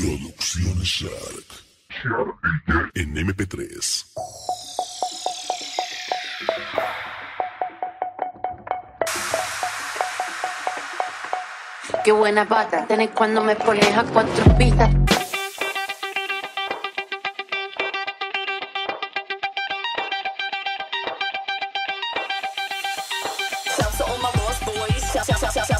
Producciones 0.00 0.88
Shark. 0.88 1.44
En 2.94 3.14
MP3. 3.14 4.06
Qué 12.02 12.12
buena 12.12 12.48
pata 12.48 12.86
tenés 12.86 13.10
cuando 13.10 13.44
me 13.44 13.54
pones 13.56 13.94
a 13.94 14.04
cuatro 14.04 14.56
pistas. 14.56 14.90
To 23.98 24.04
all 24.06 24.18
my 24.18 24.32
boys. 24.32 25.79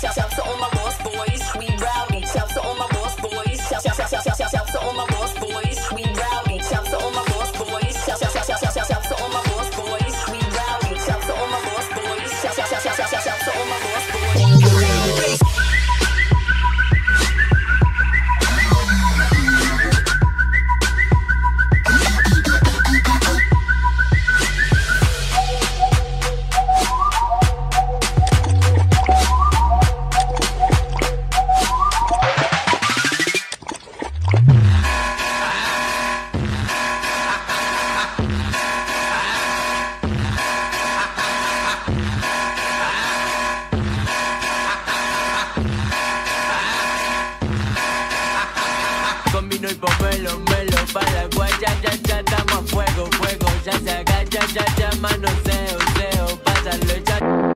Con 49.51 49.59
vino 49.59 49.71
y 49.71 49.75
pomelo, 49.75 50.39
melo, 50.49 50.77
para 50.93 51.11
la 51.13 51.27
guaya, 51.35 51.81
ya, 51.83 51.93
ya, 52.05 52.23
damos 52.23 52.53
a 52.53 52.63
fuego, 52.73 53.07
fuego, 53.13 53.47
ya 53.65 53.73
se 53.81 53.91
agacha, 53.91 54.47
ya, 54.55 54.65
ya, 54.77 54.91
manoseo, 55.01 55.79
seo, 55.97 56.43
pásalo, 56.45 56.97
ya. 57.05 57.53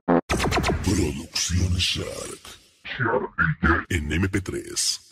Producciones 0.83 1.81
Shark. 1.81 2.41
En 3.89 4.09
MP3. 4.09 5.05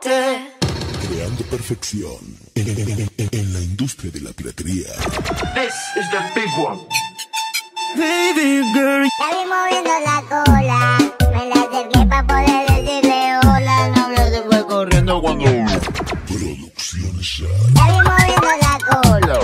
Te- 0.00 0.52
Creando 1.08 1.42
perfección 1.50 2.18
en, 2.54 2.68
en- 2.68 3.00
en- 3.16 3.28
en 3.32 3.52
la 3.52 3.60
industria 3.60 4.10
de 4.10 4.20
la 4.20 4.32
piratería. 4.32 4.88
Baby 7.94 8.64
girl. 8.72 9.04
Vi 9.04 9.42
moviendo 9.46 9.94
la 10.04 10.18
cola, 10.28 10.80
me 11.32 11.42
la 11.48 11.54
acerqué 11.62 12.00
pa' 12.06 12.22
poder 12.26 12.66
decirle 12.68 13.38
hola, 13.38 13.76
no 13.88 14.08
novia 14.08 14.24
se 14.30 14.42
fue 14.42 14.66
corriendo 14.66 15.20
cuando. 15.20 15.44
Producciones 16.26 17.38
vi 17.74 17.98
moviendo 18.08 18.52
la 18.60 18.74
cola, 18.90 19.36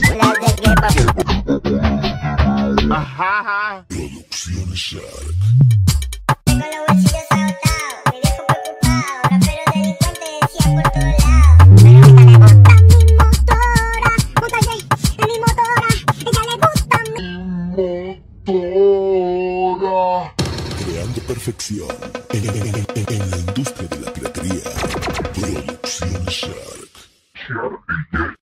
me 0.00 0.12
la 0.16 0.24
acerqué 0.30 0.70
pa' 0.74 0.88
Producciones 3.88 4.78
Shark. 4.78 5.04
Tengo 5.26 5.39
Creando 20.84 21.20
perfección 21.26 21.88
en, 22.32 23.30
la 23.30 23.36
industria 23.36 23.88
de 23.88 24.00
la 24.00 24.12
piratería. 24.12 24.70
Producción 25.34 26.24
Shark. 26.26 26.90
Shark. 27.34 28.39